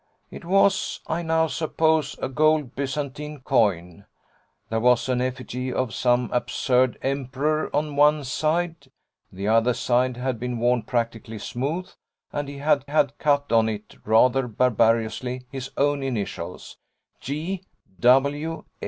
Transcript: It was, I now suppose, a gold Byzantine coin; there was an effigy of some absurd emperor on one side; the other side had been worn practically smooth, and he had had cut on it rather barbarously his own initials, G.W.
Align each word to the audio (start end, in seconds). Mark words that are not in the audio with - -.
It 0.31 0.43
was, 0.45 0.99
I 1.05 1.21
now 1.21 1.45
suppose, 1.45 2.17
a 2.19 2.27
gold 2.27 2.73
Byzantine 2.73 3.41
coin; 3.41 4.05
there 4.69 4.79
was 4.79 5.07
an 5.07 5.21
effigy 5.21 5.71
of 5.71 5.93
some 5.93 6.27
absurd 6.33 6.97
emperor 7.03 7.69
on 7.71 7.95
one 7.95 8.23
side; 8.23 8.89
the 9.31 9.47
other 9.47 9.75
side 9.75 10.17
had 10.17 10.39
been 10.39 10.57
worn 10.57 10.81
practically 10.81 11.37
smooth, 11.37 11.87
and 12.33 12.49
he 12.49 12.57
had 12.57 12.83
had 12.87 13.15
cut 13.19 13.51
on 13.51 13.69
it 13.69 13.95
rather 14.03 14.47
barbarously 14.47 15.45
his 15.51 15.69
own 15.77 16.01
initials, 16.01 16.77
G.W. 17.19 18.63